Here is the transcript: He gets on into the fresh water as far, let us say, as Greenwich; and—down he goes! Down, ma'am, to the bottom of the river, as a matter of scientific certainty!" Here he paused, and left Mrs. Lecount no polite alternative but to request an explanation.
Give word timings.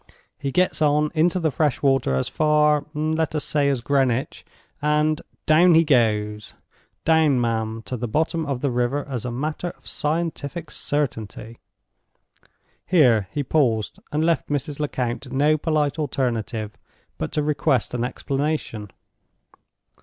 He 0.35 0.51
gets 0.51 0.81
on 0.81 1.11
into 1.13 1.39
the 1.39 1.51
fresh 1.51 1.83
water 1.83 2.15
as 2.15 2.27
far, 2.27 2.87
let 2.95 3.35
us 3.35 3.43
say, 3.43 3.69
as 3.69 3.81
Greenwich; 3.81 4.43
and—down 4.81 5.75
he 5.75 5.83
goes! 5.83 6.55
Down, 7.05 7.39
ma'am, 7.39 7.83
to 7.83 7.95
the 7.97 8.07
bottom 8.07 8.43
of 8.47 8.61
the 8.61 8.71
river, 8.71 9.05
as 9.07 9.25
a 9.25 9.31
matter 9.31 9.69
of 9.77 9.85
scientific 9.87 10.71
certainty!" 10.71 11.59
Here 12.83 13.27
he 13.29 13.43
paused, 13.43 13.99
and 14.11 14.25
left 14.25 14.49
Mrs. 14.49 14.79
Lecount 14.79 15.31
no 15.31 15.55
polite 15.55 15.99
alternative 15.99 16.79
but 17.19 17.31
to 17.33 17.43
request 17.43 17.93
an 17.93 18.03
explanation. 18.03 18.89